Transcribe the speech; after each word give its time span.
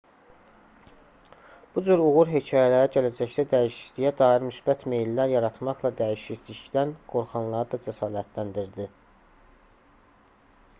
bu 1.75 1.83
cür 1.89 2.01
uğur 2.11 2.31
hekayələri 2.35 2.89
gələcəkdə 2.95 3.45
dəyişikliyə 3.51 4.13
dair 4.23 4.47
müsbət 4.47 4.87
meyllər 4.95 5.35
yaratmaqla 5.35 5.93
dəyişiklikdən 6.01 6.97
qorxanları 7.15 7.73
da 7.77 7.83
cəsarətləndirdi 7.89 8.91